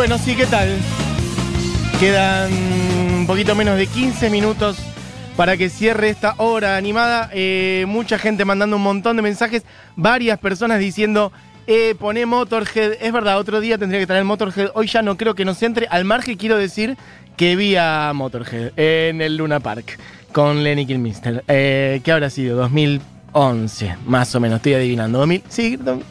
Bueno, 0.00 0.16
sí, 0.16 0.34
¿qué 0.34 0.46
tal? 0.46 0.78
Quedan 2.00 2.50
un 3.18 3.26
poquito 3.26 3.54
menos 3.54 3.76
de 3.76 3.86
15 3.86 4.30
minutos 4.30 4.78
para 5.36 5.58
que 5.58 5.68
cierre 5.68 6.08
esta 6.08 6.36
hora 6.38 6.78
animada. 6.78 7.28
Eh, 7.34 7.84
mucha 7.86 8.18
gente 8.18 8.46
mandando 8.46 8.76
un 8.76 8.82
montón 8.82 9.16
de 9.16 9.22
mensajes, 9.22 9.62
varias 9.96 10.38
personas 10.38 10.78
diciendo, 10.78 11.32
eh, 11.66 11.94
poné 11.98 12.24
Motorhead. 12.24 12.94
Es 12.98 13.12
verdad, 13.12 13.38
otro 13.38 13.60
día 13.60 13.76
tendría 13.76 14.00
que 14.00 14.06
traer 14.06 14.24
Motorhead. 14.24 14.70
Hoy 14.72 14.86
ya 14.86 15.02
no 15.02 15.18
creo 15.18 15.34
que 15.34 15.44
nos 15.44 15.62
entre. 15.62 15.86
Al 15.88 16.06
margen 16.06 16.38
quiero 16.38 16.56
decir 16.56 16.96
que 17.36 17.54
vi 17.54 17.76
a 17.76 18.12
Motorhead 18.14 18.72
en 18.78 19.20
el 19.20 19.36
Luna 19.36 19.60
Park 19.60 19.98
con 20.32 20.64
Lenny 20.64 20.86
Kilmister. 20.86 21.44
Eh, 21.46 22.00
¿Qué 22.02 22.10
habrá 22.10 22.30
sido? 22.30 22.56
2011, 23.32 23.96
más 24.06 24.34
o 24.34 24.40
menos, 24.40 24.56
estoy 24.56 24.74
adivinando. 24.74 25.18
2000, 25.18 25.42
sí, 25.48 25.76
do- 25.76 26.02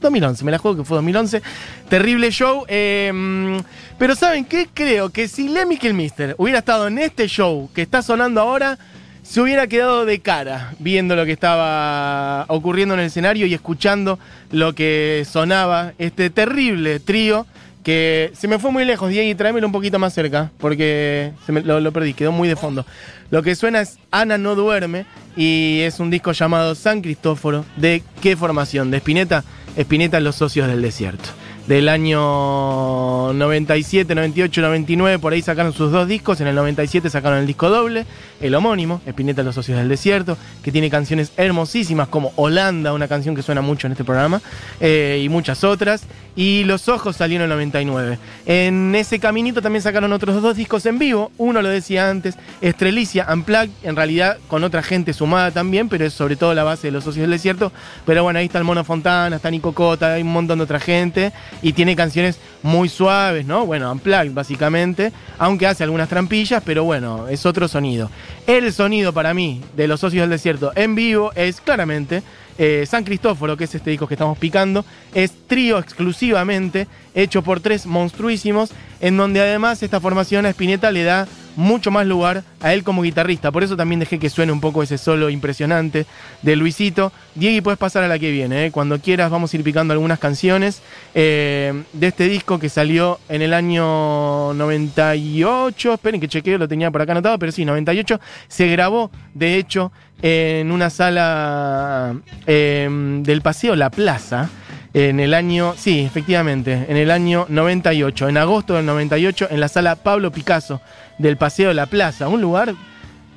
2011, 0.00 0.44
me 0.44 0.50
la 0.50 0.58
juego 0.58 0.78
que 0.78 0.84
fue 0.84 0.96
2011. 0.96 1.42
Terrible 1.88 2.30
show. 2.30 2.64
eh, 2.68 3.60
pero 3.98 4.14
¿saben 4.16 4.44
qué? 4.44 4.68
Creo 4.72 5.10
que 5.10 5.28
si 5.28 5.48
Lemmy 5.48 5.76
Kilmister 5.78 6.34
hubiera 6.38 6.58
estado 6.58 6.88
en 6.88 6.98
este 6.98 7.28
show 7.28 7.70
que 7.74 7.82
está 7.82 8.02
sonando 8.02 8.40
ahora, 8.40 8.78
se 9.22 9.40
hubiera 9.40 9.66
quedado 9.66 10.04
de 10.04 10.18
cara 10.20 10.74
viendo 10.78 11.16
lo 11.16 11.24
que 11.24 11.32
estaba 11.32 12.44
ocurriendo 12.48 12.94
en 12.94 13.00
el 13.00 13.06
escenario 13.06 13.46
y 13.46 13.54
escuchando 13.54 14.18
lo 14.50 14.74
que 14.74 15.24
sonaba 15.30 15.92
este 15.98 16.28
terrible 16.28 17.00
trío 17.00 17.46
que 17.84 18.32
se 18.34 18.48
me 18.48 18.58
fue 18.58 18.72
muy 18.72 18.84
lejos, 18.84 19.10
Diego, 19.10 19.28
y 19.30 19.34
tráemelo 19.36 19.66
un 19.68 19.72
poquito 19.72 19.98
más 20.00 20.12
cerca, 20.12 20.50
porque 20.58 21.32
se 21.46 21.52
me- 21.52 21.60
lo, 21.60 21.78
lo 21.80 21.92
perdí, 21.92 22.14
quedó 22.14 22.32
muy 22.32 22.48
de 22.48 22.56
fondo. 22.56 22.84
Lo 23.30 23.42
que 23.42 23.54
suena 23.54 23.80
es 23.82 23.98
Ana 24.10 24.38
no 24.38 24.54
duerme 24.56 25.06
y 25.36 25.80
es 25.82 26.00
un 26.00 26.10
disco 26.10 26.32
llamado 26.32 26.74
San 26.74 27.02
Cristóforo. 27.02 27.64
¿De 27.76 28.02
qué 28.20 28.36
formación? 28.36 28.90
¿De 28.90 28.96
Spinetta? 28.96 29.44
Spinetta 29.76 30.18
Los 30.20 30.36
Socios 30.36 30.66
del 30.66 30.82
Desierto. 30.82 31.28
Del 31.66 31.88
año 31.88 33.32
97, 33.32 34.14
98, 34.14 34.60
99, 34.60 35.18
por 35.18 35.32
ahí 35.32 35.40
sacaron 35.40 35.72
sus 35.72 35.90
dos 35.90 36.06
discos. 36.06 36.38
En 36.42 36.46
el 36.46 36.54
97 36.54 37.08
sacaron 37.08 37.38
el 37.38 37.46
disco 37.46 37.70
doble, 37.70 38.04
el 38.42 38.54
homónimo, 38.54 39.00
Spinetta 39.06 39.42
Los 39.42 39.54
Socios 39.54 39.78
del 39.78 39.88
Desierto, 39.88 40.36
que 40.62 40.70
tiene 40.70 40.90
canciones 40.90 41.32
hermosísimas 41.38 42.08
como 42.08 42.34
Holanda, 42.36 42.92
una 42.92 43.08
canción 43.08 43.34
que 43.34 43.40
suena 43.40 43.62
mucho 43.62 43.86
en 43.86 43.92
este 43.92 44.04
programa, 44.04 44.42
eh, 44.78 45.22
y 45.24 45.30
muchas 45.30 45.64
otras. 45.64 46.02
Y 46.36 46.64
Los 46.64 46.88
Ojos 46.88 47.16
salieron 47.16 47.46
en 47.46 47.52
el 47.52 47.56
99. 47.56 48.18
En 48.44 48.94
ese 48.94 49.18
caminito 49.18 49.62
también 49.62 49.80
sacaron 49.80 50.12
otros 50.12 50.42
dos 50.42 50.56
discos 50.56 50.84
en 50.84 50.98
vivo. 50.98 51.32
Uno 51.38 51.62
lo 51.62 51.70
decía 51.70 52.10
antes, 52.10 52.34
Estrelicia 52.60 53.26
Unplugged, 53.32 53.70
en 53.84 53.96
realidad 53.96 54.36
con 54.48 54.64
otra 54.64 54.82
gente 54.82 55.14
sumada 55.14 55.50
también, 55.50 55.88
pero 55.88 56.04
es 56.04 56.12
sobre 56.12 56.36
todo 56.36 56.52
la 56.52 56.64
base 56.64 56.88
de 56.88 56.90
Los 56.90 57.04
Socios 57.04 57.22
del 57.22 57.30
Desierto. 57.30 57.72
Pero 58.04 58.22
bueno, 58.22 58.38
ahí 58.38 58.46
está 58.46 58.58
el 58.58 58.64
Mono 58.64 58.84
Fontana, 58.84 59.36
está 59.36 59.50
Nico 59.50 59.72
Cota, 59.72 60.12
hay 60.12 60.22
un 60.22 60.32
montón 60.32 60.58
de 60.58 60.64
otra 60.64 60.78
gente. 60.78 61.32
Y 61.62 61.72
tiene 61.72 61.96
canciones 61.96 62.38
muy 62.62 62.88
suaves, 62.88 63.46
¿no? 63.46 63.66
Bueno, 63.66 63.90
Unplugged 63.90 64.32
básicamente, 64.32 65.12
aunque 65.38 65.66
hace 65.66 65.84
algunas 65.84 66.08
trampillas, 66.08 66.62
pero 66.64 66.84
bueno, 66.84 67.28
es 67.28 67.46
otro 67.46 67.68
sonido. 67.68 68.10
El 68.46 68.72
sonido 68.72 69.12
para 69.12 69.34
mí 69.34 69.62
de 69.76 69.88
Los 69.88 70.00
Socios 70.00 70.22
del 70.22 70.30
Desierto 70.30 70.72
en 70.74 70.94
vivo 70.94 71.32
es 71.34 71.60
claramente 71.60 72.22
eh, 72.56 72.84
San 72.88 73.04
Cristóforo, 73.04 73.56
que 73.56 73.64
es 73.64 73.74
este 73.74 73.90
disco 73.90 74.06
que 74.06 74.14
estamos 74.14 74.38
picando, 74.38 74.84
es 75.12 75.32
trío 75.46 75.78
exclusivamente, 75.78 76.86
hecho 77.14 77.42
por 77.42 77.60
tres 77.60 77.84
monstruísimos, 77.86 78.70
en 79.00 79.16
donde 79.16 79.40
además 79.40 79.82
esta 79.82 80.00
formación 80.00 80.46
a 80.46 80.50
Spinetta 80.50 80.92
le 80.92 81.02
da 81.02 81.26
mucho 81.56 81.90
más 81.90 82.06
lugar 82.06 82.42
a 82.60 82.72
él 82.72 82.84
como 82.84 83.02
guitarrista. 83.02 83.50
Por 83.50 83.62
eso 83.62 83.76
también 83.76 84.00
dejé 84.00 84.18
que 84.18 84.30
suene 84.30 84.52
un 84.52 84.60
poco 84.60 84.82
ese 84.82 84.98
solo 84.98 85.30
impresionante 85.30 86.06
de 86.42 86.56
Luisito. 86.56 87.12
Diego, 87.34 87.62
puedes 87.62 87.78
pasar 87.78 88.02
a 88.04 88.08
la 88.08 88.18
que 88.18 88.30
viene. 88.30 88.66
¿eh? 88.66 88.70
Cuando 88.70 88.98
quieras 89.00 89.30
vamos 89.30 89.52
a 89.52 89.56
ir 89.56 89.62
picando 89.62 89.92
algunas 89.92 90.18
canciones 90.18 90.82
eh, 91.14 91.84
de 91.92 92.06
este 92.06 92.28
disco 92.28 92.58
que 92.58 92.68
salió 92.68 93.18
en 93.28 93.42
el 93.42 93.54
año 93.54 94.54
98. 94.54 95.94
Esperen 95.94 96.20
que 96.20 96.28
chequeo, 96.28 96.58
lo 96.58 96.68
tenía 96.68 96.90
por 96.90 97.02
acá 97.02 97.12
anotado, 97.12 97.38
pero 97.38 97.52
sí, 97.52 97.64
98. 97.64 98.20
Se 98.48 98.68
grabó, 98.68 99.10
de 99.34 99.56
hecho, 99.56 99.92
en 100.22 100.70
una 100.72 100.90
sala 100.90 102.16
eh, 102.46 102.88
del 103.22 103.42
Paseo 103.42 103.76
La 103.76 103.90
Plaza. 103.90 104.50
En 104.94 105.18
el 105.18 105.34
año, 105.34 105.74
sí, 105.76 105.98
efectivamente, 105.98 106.86
en 106.88 106.96
el 106.96 107.10
año 107.10 107.46
98, 107.48 108.28
en 108.28 108.36
agosto 108.36 108.74
del 108.74 108.86
98, 108.86 109.48
en 109.50 109.58
la 109.58 109.66
sala 109.66 109.96
Pablo 109.96 110.30
Picasso 110.30 110.80
del 111.18 111.36
Paseo 111.36 111.68
de 111.68 111.74
la 111.74 111.86
Plaza, 111.86 112.28
un 112.28 112.40
lugar 112.40 112.74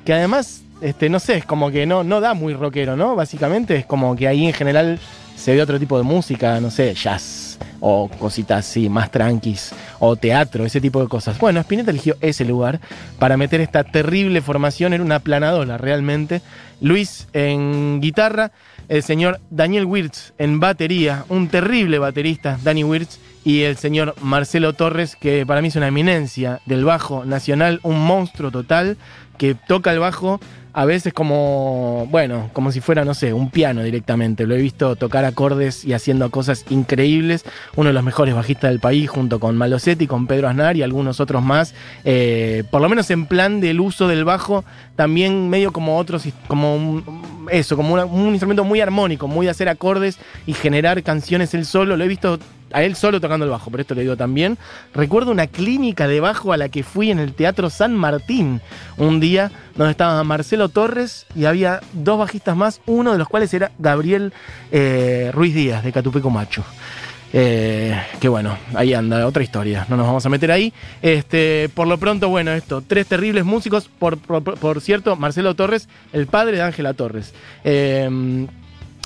que 0.04 0.12
además, 0.12 0.62
este, 0.80 1.08
no 1.08 1.20
sé, 1.20 1.36
es 1.36 1.44
como 1.44 1.70
que 1.70 1.86
no, 1.86 2.04
no 2.04 2.20
da 2.20 2.34
muy 2.34 2.54
rockero, 2.54 2.96
¿no? 2.96 3.14
Básicamente 3.14 3.76
es 3.76 3.86
como 3.86 4.16
que 4.16 4.28
ahí 4.28 4.46
en 4.46 4.52
general 4.52 4.98
se 5.36 5.54
ve 5.54 5.62
otro 5.62 5.78
tipo 5.78 5.96
de 5.96 6.04
música, 6.04 6.60
no 6.60 6.70
sé, 6.70 6.94
jazz 6.94 7.58
o 7.80 8.08
cositas 8.18 8.66
así, 8.68 8.88
más 8.88 9.10
tranquis, 9.10 9.70
o 10.00 10.16
teatro, 10.16 10.64
ese 10.64 10.80
tipo 10.80 11.00
de 11.00 11.08
cosas. 11.08 11.38
Bueno, 11.38 11.60
Spinetta 11.60 11.90
eligió 11.90 12.16
ese 12.20 12.44
lugar 12.44 12.80
para 13.18 13.36
meter 13.36 13.60
esta 13.60 13.84
terrible 13.84 14.42
formación, 14.42 14.92
era 14.92 15.04
una 15.04 15.20
planadora 15.20 15.78
realmente. 15.78 16.42
Luis 16.80 17.28
en 17.32 18.00
guitarra, 18.00 18.50
el 18.88 19.02
señor 19.02 19.40
Daniel 19.50 19.84
Wirtz 19.84 20.32
en 20.38 20.58
batería, 20.58 21.24
un 21.28 21.48
terrible 21.48 21.98
baterista, 21.98 22.58
Danny 22.62 22.82
Wirtz, 22.82 23.18
y 23.48 23.62
el 23.62 23.78
señor 23.78 24.14
Marcelo 24.20 24.74
Torres, 24.74 25.16
que 25.16 25.46
para 25.46 25.62
mí 25.62 25.68
es 25.68 25.76
una 25.76 25.88
eminencia 25.88 26.60
del 26.66 26.84
bajo 26.84 27.24
nacional, 27.24 27.80
un 27.82 27.98
monstruo 27.98 28.50
total, 28.50 28.98
que 29.38 29.54
toca 29.54 29.90
el 29.90 30.00
bajo 30.00 30.38
a 30.74 30.84
veces 30.84 31.14
como, 31.14 32.06
bueno, 32.10 32.50
como 32.52 32.70
si 32.72 32.80
fuera, 32.80 33.06
no 33.06 33.14
sé, 33.14 33.32
un 33.32 33.50
piano 33.50 33.82
directamente. 33.82 34.46
Lo 34.46 34.54
he 34.54 34.58
visto 34.58 34.96
tocar 34.96 35.24
acordes 35.24 35.82
y 35.84 35.94
haciendo 35.94 36.30
cosas 36.30 36.66
increíbles. 36.68 37.44
Uno 37.74 37.88
de 37.88 37.94
los 37.94 38.04
mejores 38.04 38.34
bajistas 38.34 38.70
del 38.70 38.80
país, 38.80 39.08
junto 39.08 39.40
con 39.40 39.56
Malosetti, 39.56 40.06
con 40.06 40.26
Pedro 40.26 40.48
Aznar 40.48 40.76
y 40.76 40.82
algunos 40.82 41.18
otros 41.18 41.42
más. 41.42 41.74
Eh, 42.04 42.64
por 42.70 42.82
lo 42.82 42.88
menos 42.90 43.10
en 43.10 43.24
plan 43.24 43.60
del 43.60 43.80
uso 43.80 44.08
del 44.08 44.24
bajo, 44.24 44.62
también 44.94 45.48
medio 45.48 45.72
como 45.72 45.96
otros, 45.96 46.28
como 46.48 47.02
eso, 47.50 47.76
como 47.76 47.94
un 47.94 48.28
instrumento 48.30 48.64
muy 48.64 48.80
armónico, 48.80 49.28
muy 49.28 49.46
de 49.46 49.50
hacer 49.50 49.68
acordes 49.68 50.18
y 50.46 50.52
generar 50.52 51.02
canciones 51.02 51.54
él 51.54 51.64
solo. 51.64 51.96
Lo 51.96 52.04
he 52.04 52.08
visto 52.08 52.38
a 52.72 52.82
él 52.82 52.96
solo 52.96 53.20
tocando 53.20 53.44
el 53.44 53.50
bajo, 53.50 53.70
pero 53.70 53.80
esto 53.80 53.94
lo 53.94 54.00
digo 54.00 54.16
también. 54.16 54.58
Recuerdo 54.94 55.30
una 55.30 55.46
clínica 55.46 56.06
de 56.06 56.20
bajo 56.20 56.52
a 56.52 56.56
la 56.56 56.68
que 56.68 56.82
fui 56.82 57.10
en 57.10 57.18
el 57.18 57.34
Teatro 57.34 57.70
San 57.70 57.94
Martín 57.94 58.60
un 58.96 59.20
día, 59.20 59.50
donde 59.76 59.92
estaba 59.92 60.22
Marcelo 60.24 60.68
Torres 60.68 61.26
y 61.34 61.44
había 61.46 61.80
dos 61.92 62.18
bajistas 62.18 62.56
más, 62.56 62.80
uno 62.86 63.12
de 63.12 63.18
los 63.18 63.28
cuales 63.28 63.52
era 63.54 63.72
Gabriel 63.78 64.32
eh, 64.70 65.30
Ruiz 65.32 65.54
Díaz, 65.54 65.84
de 65.84 65.92
Catupeco 65.92 66.30
Macho. 66.30 66.64
Eh, 67.32 67.94
que 68.20 68.28
bueno, 68.28 68.56
ahí 68.74 68.94
anda, 68.94 69.26
otra 69.26 69.42
historia, 69.42 69.84
no 69.88 69.96
nos 69.96 70.06
vamos 70.06 70.24
a 70.24 70.28
meter 70.30 70.50
ahí. 70.50 70.72
Este, 71.02 71.68
por 71.74 71.86
lo 71.86 71.98
pronto, 71.98 72.28
bueno, 72.28 72.52
esto, 72.52 72.82
tres 72.86 73.06
terribles 73.06 73.44
músicos, 73.44 73.88
por, 73.98 74.16
por- 74.18 74.80
cierto, 74.80 75.14
Marcelo 75.16 75.54
Torres, 75.54 75.88
el 76.12 76.26
padre 76.26 76.56
de 76.56 76.62
Ángela 76.62 76.94
Torres. 76.94 77.34
Eh, 77.64 78.04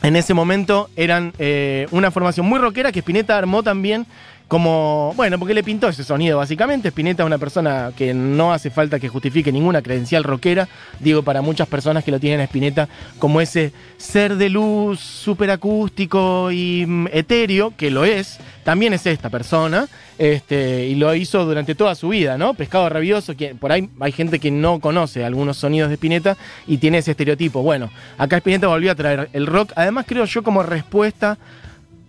en 0.02 0.16
ese 0.16 0.34
momento 0.34 0.90
eran 0.96 1.32
eh, 1.38 1.86
una 1.92 2.10
formación 2.10 2.46
muy 2.46 2.58
rockera 2.58 2.90
que 2.90 2.98
Spinetta 3.00 3.38
armó 3.38 3.62
también 3.62 4.06
como, 4.48 5.12
bueno, 5.16 5.38
porque 5.38 5.54
le 5.54 5.62
pintó 5.62 5.88
ese 5.88 6.04
sonido 6.04 6.38
básicamente. 6.38 6.88
Spinetta 6.88 7.22
es 7.22 7.26
una 7.26 7.38
persona 7.38 7.92
que 7.97 8.12
no 8.12 8.53
hace 8.53 8.70
falta 8.70 9.00
que 9.00 9.08
justifique 9.08 9.50
ninguna 9.50 9.82
credencial 9.82 10.25
rockera. 10.25 10.69
Digo, 11.00 11.22
para 11.22 11.42
muchas 11.42 11.69
personas 11.69 12.04
que 12.04 12.10
lo 12.10 12.20
tienen 12.20 12.41
a 12.41 12.44
Spinetta 12.44 12.88
como 13.19 13.41
ese 13.41 13.72
ser 13.97 14.36
de 14.36 14.48
luz 14.48 15.00
súper 15.00 15.50
acústico 15.50 16.50
y 16.52 16.84
mm, 16.86 17.06
etéreo, 17.12 17.75
que 17.76 17.91
lo 17.91 18.04
es, 18.04 18.38
también 18.64 18.92
es 18.92 19.06
esta 19.06 19.31
persona. 19.31 19.88
Este, 20.19 20.86
y 20.86 20.94
lo 20.94 21.12
hizo 21.14 21.44
durante 21.44 21.75
toda 21.75 21.94
su 21.94 22.10
vida, 22.10 22.38
¿no? 22.38 22.54
Pescado 22.54 22.88
rabioso, 22.88 23.34
que 23.34 23.54
por 23.54 23.72
ahí 23.72 23.88
hay 23.98 24.12
gente 24.12 24.38
que 24.38 24.50
no 24.50 24.78
conoce 24.78 25.25
algunos 25.25 25.56
sonidos 25.56 25.88
de 25.88 25.94
Spinetta 25.94 26.36
y 26.66 26.76
tiene 26.76 26.98
ese 26.98 27.12
estereotipo. 27.12 27.62
Bueno, 27.62 27.91
acá 28.19 28.37
Spinetta 28.37 28.69
volvió 28.69 28.93
a 28.93 28.94
traer 28.94 29.31
el 29.32 29.46
rock, 29.46 29.72
además 29.75 30.05
creo 30.06 30.25
yo 30.26 30.43
como 30.43 30.62
respuesta 30.62 31.38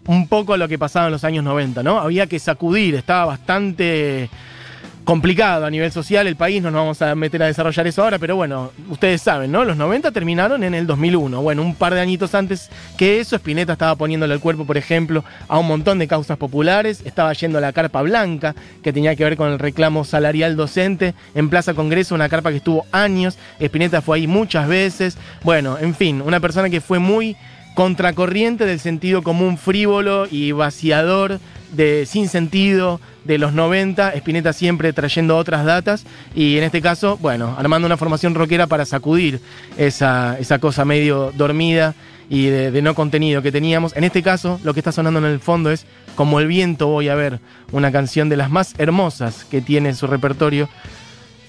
un 0.05 0.27
poco 0.27 0.57
lo 0.57 0.67
que 0.67 0.77
pasaba 0.77 1.07
en 1.07 1.13
los 1.13 1.23
años 1.23 1.43
90, 1.43 1.83
¿no? 1.83 1.99
Había 1.99 2.27
que 2.27 2.39
sacudir, 2.39 2.95
estaba 2.95 3.25
bastante 3.25 4.29
complicado 5.03 5.65
a 5.65 5.69
nivel 5.69 5.91
social 5.91 6.27
el 6.27 6.35
país, 6.35 6.61
no 6.61 6.71
nos 6.71 6.79
vamos 6.79 7.01
a 7.01 7.13
meter 7.15 7.43
a 7.43 7.47
desarrollar 7.47 7.85
eso 7.87 8.03
ahora, 8.03 8.19
pero 8.19 8.35
bueno, 8.35 8.71
ustedes 8.89 9.21
saben, 9.21 9.51
¿no? 9.51 9.65
Los 9.65 9.75
90 9.75 10.11
terminaron 10.11 10.63
en 10.63 10.73
el 10.73 10.87
2001, 10.87 11.41
bueno, 11.41 11.61
un 11.61 11.75
par 11.75 11.93
de 11.93 12.01
añitos 12.01 12.33
antes 12.35 12.69
que 12.97 13.19
eso, 13.19 13.35
Spinetta 13.35 13.73
estaba 13.73 13.95
poniéndole 13.95 14.33
el 14.33 14.39
cuerpo, 14.39 14.65
por 14.65 14.77
ejemplo, 14.77 15.23
a 15.47 15.59
un 15.59 15.67
montón 15.67 15.99
de 15.99 16.07
causas 16.07 16.37
populares, 16.37 17.01
estaba 17.05 17.33
yendo 17.33 17.57
a 17.57 17.61
la 17.61 17.73
carpa 17.73 18.01
blanca, 18.01 18.55
que 18.81 18.93
tenía 18.93 19.15
que 19.15 19.23
ver 19.23 19.35
con 19.35 19.51
el 19.51 19.59
reclamo 19.59 20.05
salarial 20.05 20.55
docente, 20.55 21.13
en 21.35 21.49
Plaza 21.49 21.73
Congreso, 21.73 22.15
una 22.15 22.29
carpa 22.29 22.51
que 22.51 22.57
estuvo 22.57 22.85
años, 22.91 23.37
Spinetta 23.59 24.01
fue 24.01 24.17
ahí 24.17 24.27
muchas 24.27 24.67
veces, 24.67 25.17
bueno, 25.43 25.77
en 25.79 25.95
fin, 25.95 26.21
una 26.21 26.39
persona 26.39 26.69
que 26.69 26.81
fue 26.81 26.99
muy 26.99 27.35
contracorriente 27.75 28.65
del 28.65 28.79
sentido 28.79 29.23
común 29.23 29.57
frívolo 29.57 30.27
y 30.29 30.51
vaciador 30.51 31.39
de 31.71 32.05
sin 32.05 32.29
sentido 32.29 32.99
de 33.23 33.37
los 33.37 33.53
90, 33.53 34.11
Spinetta 34.11 34.53
siempre 34.53 34.93
trayendo 34.93 35.37
otras 35.37 35.65
datas 35.65 36.05
y 36.35 36.57
en 36.57 36.63
este 36.63 36.81
caso, 36.81 37.17
bueno, 37.17 37.55
armando 37.57 37.85
una 37.85 37.97
formación 37.97 38.35
rockera 38.35 38.67
para 38.67 38.85
sacudir 38.85 39.41
esa, 39.77 40.37
esa 40.39 40.59
cosa 40.59 40.85
medio 40.85 41.31
dormida 41.35 41.95
y 42.29 42.47
de, 42.47 42.71
de 42.71 42.81
no 42.81 42.95
contenido 42.95 43.41
que 43.41 43.51
teníamos. 43.51 43.95
En 43.95 44.03
este 44.03 44.21
caso, 44.21 44.59
lo 44.63 44.73
que 44.73 44.79
está 44.79 44.91
sonando 44.91 45.19
en 45.19 45.25
el 45.25 45.39
fondo 45.39 45.71
es 45.71 45.85
Como 46.15 46.39
el 46.39 46.47
viento 46.47 46.87
voy 46.87 47.09
a 47.09 47.15
ver, 47.15 47.39
una 47.71 47.91
canción 47.91 48.29
de 48.29 48.37
las 48.37 48.51
más 48.51 48.75
hermosas 48.77 49.45
que 49.45 49.61
tiene 49.61 49.89
en 49.89 49.95
su 49.95 50.07
repertorio. 50.07 50.69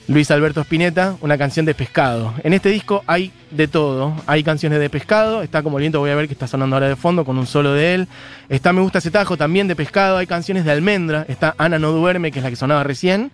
Luis 0.07 0.31
Alberto 0.31 0.61
Spinetta, 0.61 1.17
una 1.23 1.39
canción 1.39 1.65
de 1.65 1.75
pescado. 1.75 2.35
En 2.43 2.53
este 2.53 2.69
disco 2.69 3.03
hay 3.07 3.33
de 3.51 3.69
todo. 3.69 4.15
Hay 4.27 4.45
canciones 4.45 4.79
de 4.79 4.91
pescado, 4.91 5.43
está 5.43 5.63
como 5.63 5.79
el 5.79 5.83
viento 5.83 5.99
voy 5.99 6.11
a 6.11 6.15
ver 6.15 6.27
que 6.27 6.35
está 6.35 6.47
sonando 6.47 6.77
ahora 6.77 6.89
de 6.89 6.97
fondo 6.97 7.25
con 7.25 7.39
un 7.39 7.47
solo 7.47 7.73
de 7.73 7.95
él. 7.95 8.09
Está 8.51 8.75
Me 8.75 8.83
gusta 8.83 8.99
ese 8.99 9.11
tajo 9.11 9.39
también 9.39 9.67
de 9.67 9.75
pescado. 9.75 10.19
Hay 10.19 10.27
canciones 10.27 10.67
de 10.67 10.73
almendra. 10.73 11.25
Está 11.27 11.55
Ana 11.57 11.79
no 11.79 11.93
duerme, 11.93 12.33
que 12.33 12.41
es 12.41 12.43
la 12.43 12.51
que 12.51 12.57
sonaba 12.57 12.85
recién. 12.85 13.33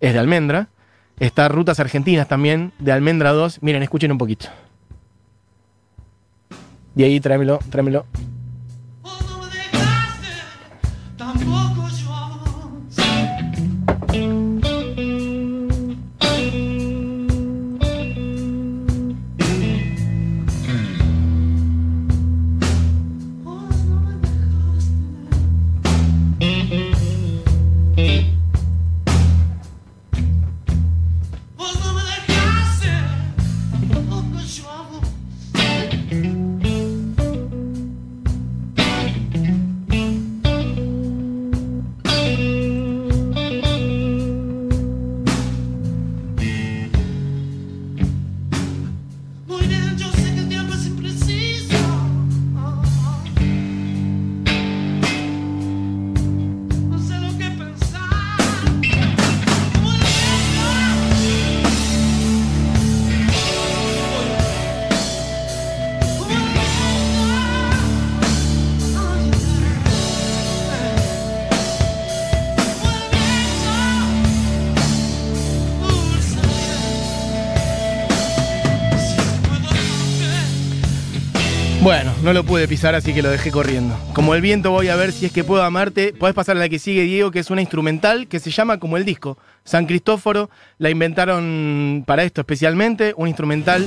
Es 0.00 0.14
de 0.14 0.18
almendra. 0.18 0.68
Está 1.20 1.48
Rutas 1.48 1.80
Argentinas 1.80 2.28
también, 2.28 2.72
de 2.78 2.92
Almendra 2.92 3.32
2. 3.32 3.62
Miren, 3.62 3.82
escuchen 3.82 4.12
un 4.12 4.18
poquito. 4.18 4.48
Y 6.94 7.04
ahí 7.04 7.20
tráemelo, 7.20 7.58
tráemelo. 7.70 8.06
Bueno, 81.86 82.12
no 82.24 82.32
lo 82.32 82.42
pude 82.42 82.66
pisar, 82.66 82.96
así 82.96 83.14
que 83.14 83.22
lo 83.22 83.30
dejé 83.30 83.52
corriendo. 83.52 83.96
Como 84.12 84.34
el 84.34 84.40
viento 84.40 84.72
voy 84.72 84.88
a 84.88 84.96
ver 84.96 85.12
si 85.12 85.26
es 85.26 85.30
que 85.30 85.44
puedo 85.44 85.62
amarte. 85.62 86.12
Podés 86.12 86.34
pasar 86.34 86.56
a 86.56 86.58
la 86.58 86.68
que 86.68 86.80
sigue, 86.80 87.02
Diego, 87.02 87.30
que 87.30 87.38
es 87.38 87.48
una 87.48 87.60
instrumental 87.60 88.26
que 88.26 88.40
se 88.40 88.50
llama 88.50 88.80
como 88.80 88.96
el 88.96 89.04
disco. 89.04 89.38
San 89.62 89.86
Cristóforo 89.86 90.50
la 90.78 90.90
inventaron 90.90 92.02
para 92.04 92.24
esto 92.24 92.40
especialmente. 92.40 93.14
Un 93.16 93.28
instrumental 93.28 93.86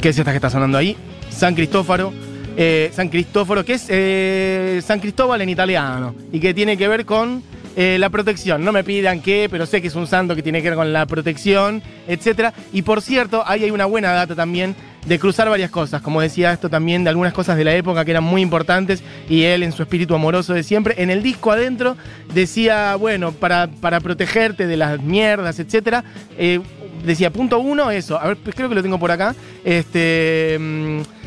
que 0.00 0.08
es 0.08 0.18
esta 0.18 0.32
que 0.32 0.38
está 0.38 0.50
sonando 0.50 0.78
ahí. 0.78 0.96
San 1.28 1.54
Cristóforo. 1.54 2.12
eh, 2.56 2.90
San 2.92 3.08
Cristóforo, 3.08 3.64
que 3.64 3.74
es 3.74 3.86
eh, 3.88 4.82
San 4.84 4.98
Cristóbal 4.98 5.40
en 5.42 5.48
italiano. 5.48 6.16
Y 6.32 6.40
que 6.40 6.54
tiene 6.54 6.76
que 6.76 6.88
ver 6.88 7.06
con 7.06 7.44
eh, 7.76 7.98
la 8.00 8.10
protección. 8.10 8.64
No 8.64 8.72
me 8.72 8.82
pidan 8.82 9.20
qué, 9.20 9.46
pero 9.48 9.64
sé 9.64 9.80
que 9.80 9.86
es 9.86 9.94
un 9.94 10.08
santo 10.08 10.34
que 10.34 10.42
tiene 10.42 10.60
que 10.60 10.70
ver 10.70 10.76
con 10.76 10.92
la 10.92 11.06
protección, 11.06 11.84
etc. 12.08 12.52
Y 12.72 12.82
por 12.82 13.00
cierto, 13.00 13.44
ahí 13.46 13.62
hay 13.62 13.70
una 13.70 13.86
buena 13.86 14.10
data 14.10 14.34
también 14.34 14.74
de 15.06 15.18
cruzar 15.18 15.48
varias 15.48 15.70
cosas, 15.70 16.02
como 16.02 16.20
decía 16.20 16.52
esto 16.52 16.68
también, 16.68 17.04
de 17.04 17.10
algunas 17.10 17.32
cosas 17.32 17.56
de 17.56 17.64
la 17.64 17.74
época 17.74 18.04
que 18.04 18.10
eran 18.10 18.24
muy 18.24 18.42
importantes 18.42 19.02
y 19.28 19.44
él 19.44 19.62
en 19.62 19.72
su 19.72 19.82
espíritu 19.82 20.14
amoroso 20.14 20.52
de 20.52 20.62
siempre. 20.62 20.94
En 20.98 21.10
el 21.10 21.22
disco 21.22 21.52
adentro 21.52 21.96
decía, 22.34 22.96
bueno, 22.96 23.32
para, 23.32 23.68
para 23.68 24.00
protegerte 24.00 24.66
de 24.66 24.76
las 24.76 25.00
mierdas, 25.00 25.58
etc. 25.58 26.04
eh, 26.38 26.60
decía, 27.04 27.32
punto 27.32 27.58
uno, 27.58 27.90
eso. 27.90 28.20
A 28.20 28.28
ver, 28.28 28.36
pues 28.36 28.54
creo 28.54 28.68
que 28.68 28.74
lo 28.74 28.82
tengo 28.82 28.98
por 28.98 29.10
acá. 29.10 29.34
Este. 29.64 30.56
mm, 30.58 31.19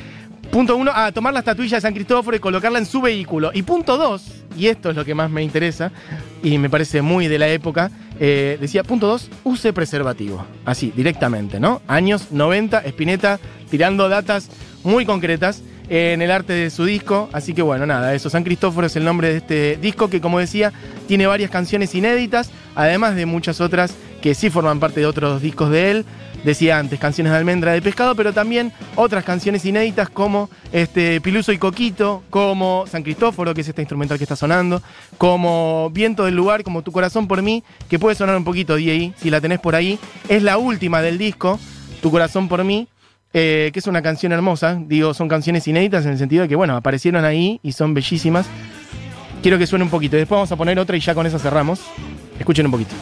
Punto 0.54 0.78
uno, 0.78 0.92
a 0.94 1.12
tomar 1.12 1.34
la 1.34 1.40
estatuilla 1.40 1.78
de 1.78 1.82
San 1.82 1.96
Cristóforo 1.96 2.38
y 2.38 2.40
colocarla 2.40 2.78
en 2.78 2.86
su 2.86 3.02
vehículo. 3.02 3.50
Y 3.56 3.64
punto 3.64 3.98
dos, 3.98 4.24
y 4.56 4.68
esto 4.68 4.92
es 4.92 4.96
lo 4.96 5.04
que 5.04 5.16
más 5.16 5.32
me 5.32 5.42
interesa 5.42 5.92
y 6.44 6.60
me 6.60 6.70
parece 6.70 7.02
muy 7.02 7.28
de 7.28 7.40
la 7.40 7.48
época, 7.48 7.90
eh, 8.20 8.60
decía, 8.62 8.84
punto 8.84 9.08
dos, 9.08 9.32
use 9.44 9.74
preservativo. 9.74 10.46
Así, 10.64 10.94
directamente, 10.96 11.60
¿no? 11.60 11.82
Años 11.88 12.28
90, 12.30 12.82
Spinetta 12.86 13.40
tirando 13.72 14.08
datas 14.10 14.52
muy 14.84 15.08
concretas 15.08 15.64
en 15.90 16.22
el 16.22 16.30
arte 16.30 16.54
de 16.54 16.70
su 16.70 16.86
disco. 16.86 17.30
Así 17.34 17.56
que 17.56 17.64
bueno, 17.64 17.88
nada, 17.88 18.14
eso. 18.14 18.30
San 18.30 18.44
Cristóforo 18.44 18.86
es 18.86 18.96
el 18.96 19.06
nombre 19.06 19.30
de 19.30 19.38
este 19.38 19.78
disco 19.78 20.08
que, 20.08 20.22
como 20.22 20.38
decía, 20.38 20.72
tiene 21.08 21.26
varias 21.26 21.50
canciones 21.50 21.96
inéditas, 21.96 22.52
además 22.76 23.16
de 23.16 23.26
muchas 23.26 23.60
otras 23.60 23.96
que 24.22 24.36
sí 24.36 24.52
forman 24.52 24.80
parte 24.80 25.00
de 25.00 25.08
otros 25.08 25.42
discos 25.42 25.72
de 25.72 25.90
él. 25.90 26.06
Decía 26.44 26.78
antes, 26.78 27.00
canciones 27.00 27.32
de 27.32 27.38
almendra 27.38 27.72
de 27.72 27.82
pescado, 27.82 28.16
pero 28.16 28.34
también 28.34 28.74
otras 28.96 29.24
canciones 29.24 29.64
inéditas 29.64 30.10
como 30.10 30.50
este, 30.74 31.22
Piluso 31.22 31.54
y 31.54 31.58
Coquito, 31.58 32.24
como 32.30 32.84
San 32.86 33.02
Cristóforo, 33.02 33.54
que 33.54 33.62
es 33.62 33.70
este 33.70 33.82
instrumental 33.82 34.18
que 34.18 34.26
está 34.26 34.36
sonando, 34.36 34.82
como 35.18 35.90
Viento 35.92 36.26
del 36.26 36.36
Lugar, 36.36 36.64
como 36.64 36.82
Tu 36.82 36.92
Corazón 36.92 37.30
por 37.30 37.42
mí, 37.42 37.64
que 37.90 37.98
puede 37.98 38.16
sonar 38.16 38.36
un 38.36 38.44
poquito 38.44 38.76
DI, 38.76 39.14
si 39.18 39.30
la 39.30 39.40
tenés 39.40 39.60
por 39.60 39.74
ahí. 39.74 39.98
Es 40.28 40.44
la 40.44 40.58
última 40.58 41.02
del 41.02 41.18
disco, 41.18 41.60
Tu 42.02 42.12
Corazón 42.12 42.50
por 42.50 42.62
mí, 42.66 42.90
eh, 43.34 43.72
que 43.74 43.80
es 43.80 43.88
una 43.88 44.02
canción 44.02 44.34
hermosa. 44.34 44.78
Digo, 44.86 45.14
son 45.14 45.30
canciones 45.30 45.66
inéditas 45.68 46.06
en 46.06 46.12
el 46.12 46.18
sentido 46.18 46.44
de 46.44 46.50
que, 46.50 46.58
bueno, 46.58 46.76
aparecieron 46.76 47.24
ahí 47.24 47.62
y 47.64 47.72
son 47.72 47.94
bellísimas. 47.94 48.48
Quiero 49.42 49.58
que 49.58 49.66
suene 49.66 49.84
un 49.84 49.92
poquito. 49.92 50.18
Después 50.18 50.38
vamos 50.38 50.52
a 50.52 50.56
poner 50.58 50.78
otra 50.78 50.98
y 50.98 51.00
ya 51.00 51.16
con 51.16 51.26
eso 51.26 51.40
cerramos. 51.40 51.80
Escuchen 52.38 52.66
un 52.66 52.72
poquito. 52.74 52.94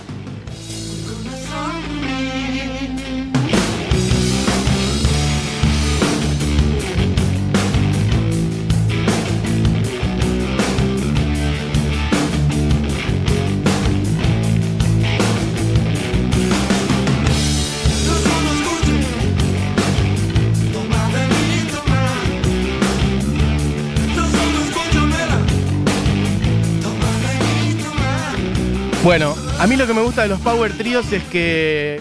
Bueno, 29.03 29.35
a 29.59 29.65
mí 29.65 29.75
lo 29.77 29.87
que 29.87 29.95
me 29.95 30.01
gusta 30.01 30.21
de 30.21 30.27
los 30.27 30.39
Power 30.41 30.73
Tríos 30.73 31.11
es 31.11 31.23
que 31.23 31.99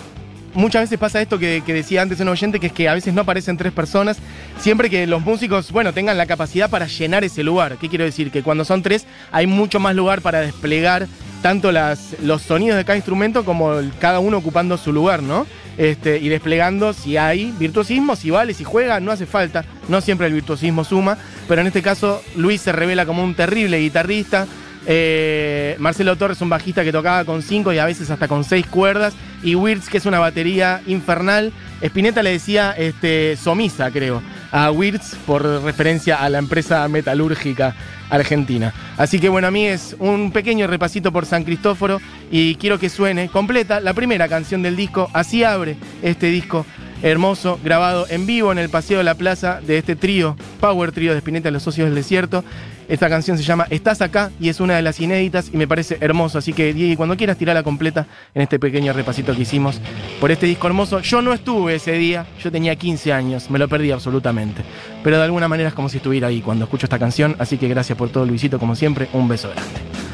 muchas 0.52 0.82
veces 0.82 0.98
pasa 0.98 1.22
esto 1.22 1.38
que, 1.38 1.62
decía 1.66 2.02
antes 2.02 2.20
un 2.20 2.28
oyente, 2.28 2.60
que 2.60 2.66
es 2.66 2.72
que 2.74 2.90
a 2.90 2.94
veces 2.94 3.14
no 3.14 3.22
aparecen 3.22 3.56
tres 3.56 3.72
personas, 3.72 4.18
siempre 4.58 4.90
que 4.90 5.06
los 5.06 5.22
músicos, 5.22 5.72
bueno, 5.72 5.94
tengan 5.94 6.18
la 6.18 6.26
capacidad 6.26 6.68
para 6.68 6.86
llenar 6.86 7.24
ese 7.24 7.42
lugar. 7.42 7.78
¿Qué 7.78 7.88
quiero 7.88 8.04
decir? 8.04 8.30
Que 8.30 8.42
cuando 8.42 8.66
son 8.66 8.82
tres 8.82 9.06
hay 9.32 9.46
mucho 9.46 9.80
más 9.80 9.96
lugar 9.96 10.20
para 10.20 10.42
desplegar 10.42 11.08
tanto 11.40 11.72
los 11.72 12.42
sonidos 12.42 12.76
de 12.76 12.84
cada 12.84 12.96
instrumento 12.96 13.46
como 13.46 13.80
cada 13.98 14.18
uno 14.18 14.36
ocupando 14.36 14.76
su 14.76 14.92
lugar, 14.92 15.22
¿no? 15.22 15.46
Este, 15.78 16.18
y 16.18 16.28
desplegando 16.28 16.92
si 16.92 17.16
hay 17.16 17.54
virtuosismo, 17.58 18.14
si 18.14 18.28
vale, 18.28 18.52
si 18.52 18.64
juega, 18.64 19.00
no 19.00 19.10
hace 19.10 19.24
falta. 19.24 19.64
No 19.88 20.02
siempre 20.02 20.26
el 20.26 20.34
virtuosismo 20.34 20.84
suma, 20.84 21.16
pero 21.48 21.62
en 21.62 21.68
este 21.68 21.80
caso 21.80 22.22
Luis 22.36 22.60
se 22.60 22.72
revela 22.72 23.06
como 23.06 23.24
un 23.24 23.34
terrible 23.34 23.78
guitarrista. 23.78 24.46
Eh, 24.86 25.76
Marcelo 25.78 26.16
Torres, 26.16 26.40
un 26.40 26.48
bajista 26.48 26.84
que 26.84 26.92
tocaba 26.92 27.24
con 27.24 27.42
cinco 27.42 27.72
y 27.72 27.78
a 27.78 27.84
veces 27.84 28.10
hasta 28.10 28.28
con 28.28 28.44
seis 28.44 28.66
cuerdas. 28.66 29.14
Y 29.42 29.54
Wirtz, 29.54 29.88
que 29.88 29.98
es 29.98 30.06
una 30.06 30.18
batería 30.18 30.82
infernal. 30.86 31.52
Spinetta 31.80 32.22
le 32.22 32.30
decía 32.30 32.72
este, 32.72 33.36
Somisa, 33.36 33.90
creo, 33.90 34.22
a 34.52 34.70
Wirtz 34.70 35.16
por 35.26 35.42
referencia 35.62 36.16
a 36.16 36.28
la 36.28 36.38
empresa 36.38 36.86
metalúrgica 36.88 37.74
argentina. 38.10 38.74
Así 38.98 39.18
que 39.18 39.28
bueno, 39.28 39.48
a 39.48 39.50
mí 39.50 39.66
es 39.66 39.96
un 39.98 40.32
pequeño 40.32 40.66
repasito 40.66 41.12
por 41.12 41.24
San 41.24 41.44
Cristóforo 41.44 42.00
y 42.30 42.56
quiero 42.56 42.78
que 42.78 42.90
suene 42.90 43.28
completa 43.28 43.80
la 43.80 43.94
primera 43.94 44.28
canción 44.28 44.62
del 44.62 44.76
disco. 44.76 45.08
Así 45.14 45.44
abre 45.44 45.76
este 46.02 46.26
disco 46.26 46.66
hermoso, 47.02 47.58
grabado 47.64 48.06
en 48.10 48.26
vivo 48.26 48.52
en 48.52 48.58
el 48.58 48.68
Paseo 48.68 48.98
de 48.98 49.04
la 49.04 49.14
Plaza 49.14 49.60
de 49.66 49.78
este 49.78 49.96
trío, 49.96 50.36
Power 50.60 50.92
Trío 50.92 51.12
de 51.12 51.18
Spinetta, 51.18 51.50
Los 51.50 51.62
Socios 51.62 51.86
del 51.86 51.94
Desierto. 51.94 52.44
Esta 52.90 53.08
canción 53.08 53.38
se 53.38 53.44
llama 53.44 53.68
Estás 53.70 54.02
acá 54.02 54.32
y 54.40 54.48
es 54.48 54.58
una 54.58 54.74
de 54.74 54.82
las 54.82 54.98
inéditas 54.98 55.50
y 55.54 55.56
me 55.56 55.68
parece 55.68 55.96
hermoso. 56.00 56.38
Así 56.38 56.52
que, 56.52 56.74
Diego, 56.74 56.96
cuando 56.96 57.16
quieras 57.16 57.38
tirarla 57.38 57.62
completa 57.62 58.08
en 58.34 58.42
este 58.42 58.58
pequeño 58.58 58.92
repasito 58.92 59.32
que 59.32 59.42
hicimos 59.42 59.80
por 60.20 60.32
este 60.32 60.46
disco 60.46 60.66
hermoso. 60.66 60.98
Yo 60.98 61.22
no 61.22 61.32
estuve 61.32 61.76
ese 61.76 61.92
día, 61.92 62.26
yo 62.42 62.50
tenía 62.50 62.74
15 62.74 63.12
años, 63.12 63.48
me 63.48 63.60
lo 63.60 63.68
perdí 63.68 63.92
absolutamente. 63.92 64.62
Pero 65.04 65.18
de 65.18 65.22
alguna 65.22 65.46
manera 65.46 65.68
es 65.68 65.74
como 65.74 65.88
si 65.88 65.98
estuviera 65.98 66.26
ahí 66.26 66.40
cuando 66.40 66.64
escucho 66.64 66.86
esta 66.86 66.98
canción. 66.98 67.36
Así 67.38 67.58
que 67.58 67.68
gracias 67.68 67.96
por 67.96 68.10
todo, 68.10 68.26
Luisito, 68.26 68.58
como 68.58 68.74
siempre. 68.74 69.08
Un 69.12 69.28
beso 69.28 69.50
grande. 69.50 70.09